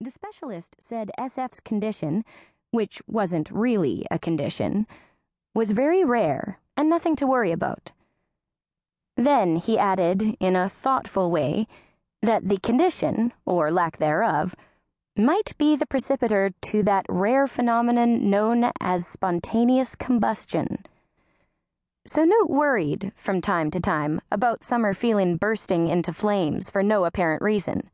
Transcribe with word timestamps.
The 0.00 0.12
specialist 0.12 0.76
said 0.78 1.10
SF's 1.18 1.58
condition, 1.58 2.24
which 2.70 3.02
wasn't 3.08 3.50
really 3.50 4.06
a 4.12 4.18
condition, 4.18 4.86
was 5.54 5.72
very 5.72 6.04
rare 6.04 6.60
and 6.76 6.88
nothing 6.88 7.16
to 7.16 7.26
worry 7.26 7.50
about. 7.50 7.90
Then 9.16 9.56
he 9.56 9.76
added, 9.76 10.36
in 10.38 10.54
a 10.54 10.68
thoughtful 10.68 11.32
way, 11.32 11.66
that 12.22 12.48
the 12.48 12.58
condition, 12.58 13.32
or 13.44 13.72
lack 13.72 13.98
thereof, 13.98 14.54
might 15.16 15.58
be 15.58 15.74
the 15.74 15.86
precipitator 15.86 16.52
to 16.60 16.84
that 16.84 17.04
rare 17.08 17.48
phenomenon 17.48 18.30
known 18.30 18.70
as 18.80 19.04
spontaneous 19.04 19.96
combustion. 19.96 20.84
So 22.06 22.24
Knute 22.24 22.48
worried, 22.48 23.10
from 23.16 23.40
time 23.40 23.72
to 23.72 23.80
time, 23.80 24.20
about 24.30 24.62
Summer 24.62 24.94
Feeling 24.94 25.36
bursting 25.36 25.88
into 25.88 26.12
flames 26.12 26.70
for 26.70 26.84
no 26.84 27.04
apparent 27.04 27.42
reason. 27.42 27.90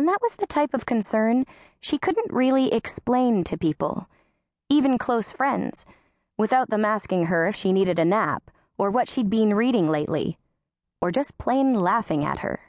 And 0.00 0.08
that 0.08 0.22
was 0.22 0.36
the 0.36 0.46
type 0.46 0.72
of 0.72 0.86
concern 0.86 1.44
she 1.78 1.98
couldn't 1.98 2.32
really 2.32 2.72
explain 2.72 3.44
to 3.44 3.58
people, 3.58 4.08
even 4.70 4.96
close 4.96 5.30
friends, 5.30 5.84
without 6.38 6.70
them 6.70 6.86
asking 6.86 7.26
her 7.26 7.46
if 7.46 7.54
she 7.54 7.70
needed 7.70 7.98
a 7.98 8.04
nap 8.06 8.50
or 8.78 8.90
what 8.90 9.10
she'd 9.10 9.28
been 9.28 9.52
reading 9.52 9.90
lately, 9.90 10.38
or 11.02 11.12
just 11.12 11.36
plain 11.36 11.74
laughing 11.74 12.24
at 12.24 12.38
her. 12.38 12.60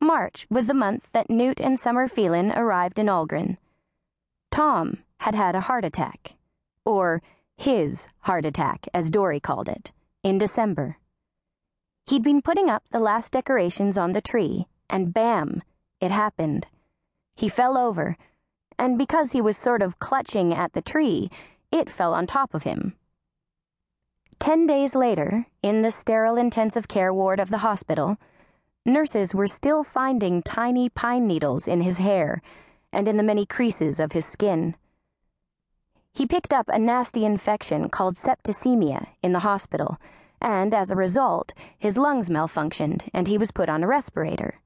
March 0.00 0.46
was 0.48 0.68
the 0.68 0.74
month 0.74 1.08
that 1.10 1.28
Knute 1.28 1.60
and 1.60 1.80
Summer 1.80 2.06
Feeling 2.06 2.52
arrived 2.52 3.00
in 3.00 3.06
Algren. 3.06 3.56
Tom 4.52 4.98
had 5.18 5.34
had 5.34 5.56
a 5.56 5.62
heart 5.62 5.84
attack, 5.84 6.36
or 6.84 7.20
his 7.56 8.06
heart 8.20 8.44
attack, 8.44 8.86
as 8.94 9.10
Dory 9.10 9.40
called 9.40 9.68
it, 9.68 9.90
in 10.22 10.38
December. 10.38 10.98
He'd 12.06 12.22
been 12.22 12.42
putting 12.42 12.68
up 12.68 12.84
the 12.90 12.98
last 12.98 13.32
decorations 13.32 13.96
on 13.96 14.12
the 14.12 14.20
tree, 14.20 14.66
and 14.90 15.14
bam, 15.14 15.62
it 16.00 16.10
happened. 16.10 16.66
He 17.34 17.48
fell 17.48 17.78
over, 17.78 18.16
and 18.78 18.98
because 18.98 19.32
he 19.32 19.40
was 19.40 19.56
sort 19.56 19.80
of 19.80 19.98
clutching 19.98 20.52
at 20.52 20.74
the 20.74 20.82
tree, 20.82 21.30
it 21.72 21.88
fell 21.88 22.12
on 22.12 22.26
top 22.26 22.52
of 22.52 22.64
him. 22.64 22.94
Ten 24.38 24.66
days 24.66 24.94
later, 24.94 25.46
in 25.62 25.80
the 25.80 25.90
sterile 25.90 26.36
intensive 26.36 26.88
care 26.88 27.12
ward 27.12 27.40
of 27.40 27.48
the 27.48 27.58
hospital, 27.58 28.18
nurses 28.84 29.34
were 29.34 29.46
still 29.46 29.82
finding 29.82 30.42
tiny 30.42 30.90
pine 30.90 31.26
needles 31.26 31.66
in 31.66 31.80
his 31.80 31.96
hair 31.96 32.42
and 32.92 33.08
in 33.08 33.16
the 33.16 33.22
many 33.22 33.46
creases 33.46 33.98
of 33.98 34.12
his 34.12 34.26
skin. 34.26 34.74
He 36.12 36.26
picked 36.26 36.52
up 36.52 36.68
a 36.68 36.78
nasty 36.78 37.24
infection 37.24 37.88
called 37.88 38.14
septicemia 38.14 39.06
in 39.22 39.32
the 39.32 39.40
hospital 39.40 39.98
and 40.44 40.74
as 40.74 40.90
a 40.90 40.96
result, 40.96 41.54
his 41.78 41.96
lungs 41.96 42.28
malfunctioned 42.28 43.08
and 43.14 43.26
he 43.26 43.38
was 43.38 43.50
put 43.50 43.70
on 43.70 43.82
a 43.82 43.86
respirator. 43.86 44.60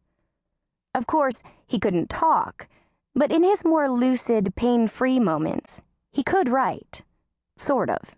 Of 0.93 1.07
course, 1.07 1.45
he 1.69 1.79
couldn't 1.79 2.11
talk, 2.11 2.67
but 3.15 3.31
in 3.31 3.45
his 3.45 3.65
more 3.65 3.89
lucid, 3.89 4.57
pain 4.57 4.89
free 4.89 5.21
moments, 5.21 5.81
he 6.11 6.25
could 6.25 6.49
write. 6.49 7.03
Sort 7.57 7.91
of. 7.91 8.17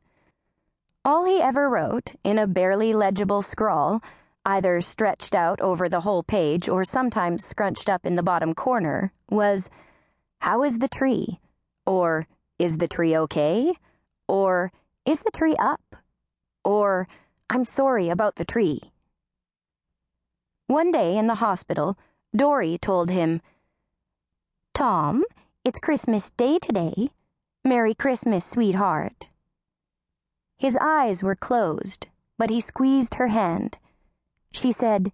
All 1.05 1.27
he 1.27 1.42
ever 1.42 1.69
wrote, 1.69 2.14
in 2.25 2.38
a 2.38 2.47
barely 2.47 2.94
legible 2.94 3.42
scrawl, 3.42 4.03
either 4.47 4.81
stretched 4.81 5.34
out 5.34 5.61
over 5.61 5.86
the 5.86 6.00
whole 6.00 6.22
page 6.22 6.66
or 6.66 6.83
sometimes 6.83 7.44
scrunched 7.44 7.91
up 7.91 8.06
in 8.06 8.16
the 8.16 8.22
bottom 8.22 8.55
corner, 8.55 9.12
was, 9.28 9.69
How 10.38 10.62
is 10.62 10.78
the 10.78 10.88
tree? 10.88 11.41
Or, 11.84 12.27
Is 12.58 12.78
the 12.78 12.88
tree 12.88 13.14
okay? 13.16 13.75
Or, 14.28 14.72
Is 15.05 15.20
the 15.20 15.31
tree 15.31 15.56
up? 15.58 15.97
Or, 16.64 17.06
I'm 17.52 17.64
sorry 17.64 18.08
about 18.08 18.36
the 18.36 18.44
tree. 18.44 18.92
One 20.68 20.92
day 20.92 21.18
in 21.18 21.26
the 21.26 21.42
hospital, 21.42 21.98
Dory 22.34 22.78
told 22.78 23.10
him, 23.10 23.42
Tom, 24.72 25.24
it's 25.64 25.80
Christmas 25.80 26.30
Day 26.30 26.60
today. 26.60 27.10
Merry 27.64 27.92
Christmas, 27.92 28.44
sweetheart. 28.44 29.30
His 30.58 30.78
eyes 30.80 31.25
were 31.25 31.34
closed, 31.34 32.06
but 32.38 32.50
he 32.50 32.60
squeezed 32.60 33.14
her 33.14 33.26
hand. 33.26 33.78
She 34.52 34.70
said, 34.70 35.10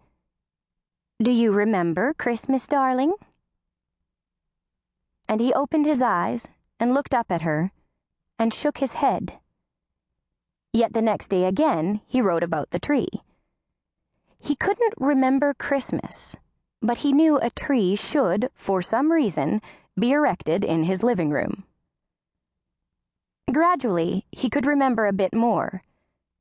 Do 1.23 1.31
you 1.31 1.53
remember 1.53 2.13
Christmas, 2.13 2.67
darling? 2.67 3.15
And 5.27 5.41
he 5.41 5.55
opened 5.55 5.87
his 5.87 6.03
eyes 6.03 6.51
and 6.79 6.93
looked 6.93 7.15
up 7.15 7.31
at 7.31 7.43
her 7.43 7.73
and 8.39 8.53
shook 8.53 8.77
his 8.77 8.93
head. 8.93 9.39
Yet 10.77 10.93
the 10.93 11.01
next 11.01 11.29
day 11.29 11.47
again, 11.47 12.03
he 12.07 12.21
wrote 12.21 12.43
about 12.43 12.69
the 12.69 12.79
tree. 12.79 13.09
He 14.39 14.55
couldn't 14.55 14.93
remember 14.99 15.55
Christmas, 15.55 16.37
but 16.83 16.99
he 16.99 17.15
knew 17.15 17.39
a 17.39 17.49
tree 17.49 17.97
should, 17.97 18.51
for 18.55 18.83
some 18.83 19.11
reason, 19.11 19.63
be 19.99 20.13
erected 20.13 20.65
in 20.67 20.85
his 20.85 21.03
living 21.03 21.31
room. 21.31 21.65
Gradually, 23.51 24.27
he 24.31 24.51
could 24.51 24.67
remember 24.67 25.07
a 25.07 25.15
bit 25.15 25.35
more, 25.35 25.83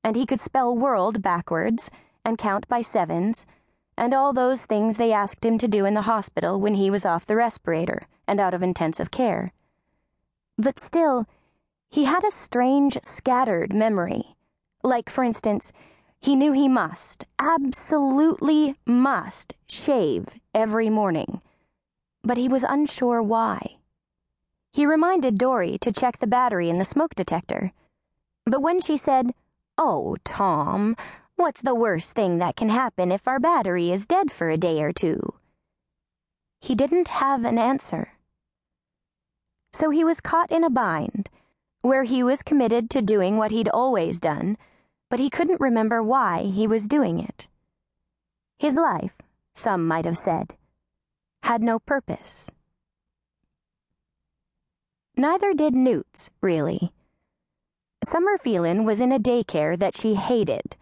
and 0.03 0.17
he 0.17 0.25
could 0.25 0.41
spell 0.41 0.75
world 0.75 1.21
backwards 1.21 1.89
and 2.25 2.37
count 2.37 2.67
by 2.67 2.81
sevens, 2.81 3.45
and 3.95 4.13
all 4.13 4.33
those 4.33 4.65
things 4.65 4.97
they 4.97 5.13
asked 5.13 5.45
him 5.45 5.57
to 5.59 5.69
do 5.69 5.85
in 5.85 5.93
the 5.93 6.09
hospital 6.11 6.59
when 6.59 6.73
he 6.73 6.91
was 6.91 7.05
off 7.05 7.25
the 7.25 7.37
respirator 7.37 8.05
and 8.27 8.41
out 8.41 8.53
of 8.53 8.61
intensive 8.61 9.11
care. 9.11 9.53
But 10.57 10.81
still, 10.81 11.25
he 11.95 12.03
had 12.03 12.25
a 12.25 12.29
strange, 12.29 12.97
scattered 13.03 13.73
memory. 13.73 14.35
Like, 14.83 15.09
for 15.09 15.23
instance, 15.23 15.71
he 16.19 16.35
knew 16.35 16.51
he 16.51 16.67
must, 16.67 17.23
absolutely 17.39 18.75
must, 18.85 19.53
shave 19.69 20.25
every 20.53 20.89
morning. 20.89 21.39
But 22.21 22.35
he 22.35 22.49
was 22.49 22.65
unsure 22.67 23.23
why. 23.23 23.77
He 24.73 24.85
reminded 24.85 25.37
Dory 25.37 25.77
to 25.77 25.93
check 25.93 26.19
the 26.19 26.27
battery 26.27 26.69
in 26.69 26.79
the 26.79 26.83
smoke 26.83 27.15
detector. 27.15 27.71
But 28.45 28.61
when 28.61 28.81
she 28.81 28.97
said, 28.97 29.33
Oh, 29.77 30.17
Tom, 30.25 30.97
what's 31.37 31.61
the 31.61 31.73
worst 31.73 32.13
thing 32.13 32.39
that 32.39 32.57
can 32.57 32.67
happen 32.67 33.09
if 33.09 33.25
our 33.25 33.39
battery 33.39 33.89
is 33.89 34.05
dead 34.05 34.33
for 34.33 34.49
a 34.49 34.57
day 34.57 34.83
or 34.83 34.91
two? 34.91 35.35
He 36.59 36.75
didn't 36.75 37.07
have 37.07 37.45
an 37.45 37.57
answer. 37.57 38.09
So 39.71 39.91
he 39.91 40.03
was 40.03 40.19
caught 40.19 40.51
in 40.51 40.65
a 40.65 40.69
bind 40.69 41.29
where 41.85 42.03
he 42.03 42.23
was 42.23 42.41
committed 42.41 42.89
to 42.89 42.99
doing 42.99 43.37
what 43.37 43.51
he'd 43.51 43.69
always 43.69 44.19
done, 44.19 44.57
but 45.07 45.19
he 45.19 45.29
couldn't 45.29 45.61
remember 45.61 46.01
why 46.01 46.41
he 46.41 46.65
was 46.65 46.87
doing 46.87 47.19
it. 47.19 47.47
His 48.57 48.75
life, 48.75 49.13
some 49.53 49.87
might 49.87 50.05
have 50.05 50.17
said, 50.17 50.55
had 51.43 51.61
no 51.61 51.77
purpose. 51.77 52.49
Neither 55.15 55.53
did 55.53 55.75
Knute's, 55.75 56.31
really. 56.41 56.91
Summer 58.03 58.39
Feeling 58.39 58.83
was 58.83 58.99
in 58.99 59.11
a 59.11 59.19
daycare 59.19 59.77
that 59.77 59.95
she 59.95 60.15
hated, 60.15 60.75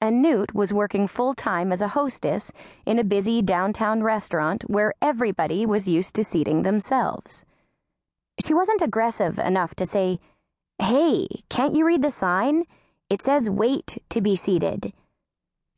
and 0.00 0.24
Knute 0.24 0.54
was 0.54 0.72
working 0.72 1.08
full 1.08 1.34
time 1.34 1.72
as 1.72 1.80
a 1.80 1.88
hostess 1.88 2.52
in 2.86 3.00
a 3.00 3.04
busy 3.04 3.42
downtown 3.42 4.04
restaurant 4.04 4.62
where 4.70 4.94
everybody 5.02 5.66
was 5.66 5.88
used 5.88 6.14
to 6.14 6.22
seating 6.22 6.62
themselves. 6.62 7.44
She 8.40 8.54
wasn't 8.54 8.82
aggressive 8.82 9.40
enough 9.40 9.74
to 9.74 9.84
say, 9.84 10.20
Hey, 10.78 11.26
can't 11.48 11.74
you 11.74 11.86
read 11.86 12.02
the 12.02 12.10
sign? 12.10 12.64
It 13.08 13.22
says 13.22 13.48
wait 13.48 14.02
to 14.10 14.20
be 14.20 14.36
seated. 14.36 14.92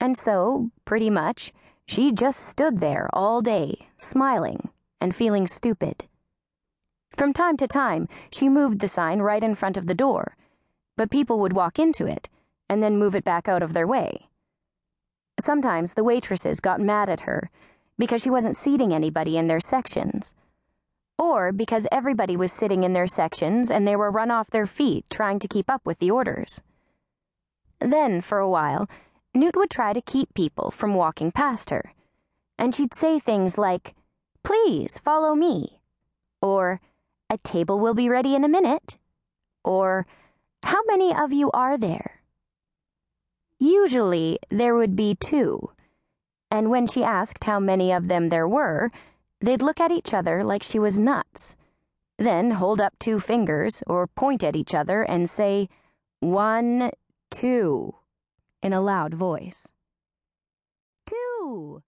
And 0.01 0.19
so, 0.19 0.71
pretty 0.85 1.11
much, 1.11 1.53
she 1.87 2.13
just 2.13 2.41
stood 2.41 2.81
there 2.81 3.09
all 3.13 3.41
day, 3.41 3.89
smiling 3.97 4.71
and 5.01 5.15
feeling 5.15 5.47
stupid. 5.47 6.05
From 7.11 7.33
time 7.33 7.57
to 7.59 7.67
time, 7.67 8.09
she 8.31 8.49
moved 8.49 8.81
the 8.81 8.89
sign 8.89 9.21
right 9.21 9.43
in 9.43 9.55
front 9.55 9.77
of 9.77 9.87
the 9.87 9.95
door, 9.95 10.37
but 10.97 11.11
people 11.11 11.39
would 11.41 11.53
walk 11.53 11.79
into 11.79 12.07
it 12.07 12.29
and 12.69 12.83
then 12.83 12.99
move 12.99 13.15
it 13.15 13.25
back 13.25 13.49
out 13.49 13.63
of 13.63 13.73
their 13.73 13.87
way. 13.87 14.29
Sometimes 15.41 15.95
the 15.95 16.05
waitresses 16.05 16.61
got 16.61 16.81
mad 16.81 17.09
at 17.09 17.21
her 17.21 17.51
because 17.97 18.21
she 18.23 18.31
wasn't 18.31 18.57
seating 18.57 18.93
anybody 18.93 19.37
in 19.37 19.47
their 19.47 19.61
sections 19.61 20.35
or 21.19 21.51
because 21.53 21.87
everybody 21.91 22.37
was 22.37 22.53
sitting 22.53 22.85
in 22.85 22.93
their 22.93 23.07
sections 23.07 23.71
and 23.71 23.87
they 23.87 23.97
were 23.97 24.11
run 24.11 24.31
off 24.31 24.51
their 24.51 24.67
feet 24.67 25.05
trying 25.11 25.39
to 25.41 25.49
keep 25.49 25.69
up 25.69 25.85
with 25.85 25.99
the 25.99 26.11
orders. 26.11 26.63
Then, 27.81 28.21
for 28.21 28.39
a 28.39 28.49
while, 28.49 28.89
Knute 29.35 29.57
would 29.57 29.71
try 29.71 29.93
to 29.93 30.01
keep 30.01 30.33
people 30.35 30.71
from 30.71 30.95
walking 30.95 31.31
past 31.31 31.71
her, 31.71 31.93
and 32.59 32.75
she'd 32.75 32.95
say 32.95 33.19
things 33.19 33.59
like, 33.59 33.95
Please 34.43 34.99
follow 34.99 35.35
me, 35.35 35.81
or 36.41 36.81
A 37.31 37.39
table 37.39 37.79
will 37.79 37.95
be 37.95 38.09
ready 38.09 38.35
in 38.35 38.45
a 38.45 38.49
minute, 38.49 38.97
or 39.65 40.07
How 40.63 40.83
many 40.87 41.15
of 41.15 41.33
you 41.33 41.51
are 41.53 41.77
there? 41.77 42.23
Usually, 43.59 44.39
there 44.51 44.75
would 44.75 44.97
be 44.97 45.15
two, 45.15 45.71
and 46.51 46.71
when 46.71 46.87
she 46.87 47.03
asked 47.03 47.45
how 47.45 47.61
many 47.61 47.93
of 47.93 48.09
them 48.09 48.29
there 48.29 48.49
were, 48.49 48.91
They'd 49.41 49.63
look 49.63 49.81
at 49.81 49.93
each 49.93 50.13
other 50.13 50.43
like 50.43 50.63
she 50.63 50.79
was 50.79 50.99
nuts, 50.99 51.57
then 52.19 52.53
hold 52.53 52.81
up 52.81 52.99
two 52.99 53.21
fingers 53.21 53.83
or 53.87 54.07
point 54.07 54.43
at 54.43 54.57
each 54.57 54.75
other 54.75 55.03
and 55.03 55.31
say, 55.31 55.69
One, 56.21 56.91
two, 57.31 57.95
in 58.63 58.73
a 58.73 58.81
loud 58.81 59.15
voice. 59.15 59.73
Two! 61.07 61.83